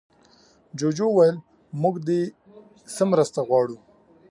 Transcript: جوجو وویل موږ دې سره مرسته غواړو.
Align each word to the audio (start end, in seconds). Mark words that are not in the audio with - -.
جوجو 0.77 1.07
وویل 1.11 1.37
موږ 1.81 1.95
دې 2.07 2.21
سره 2.95 3.09
مرسته 3.11 3.39
غواړو. 3.47 3.77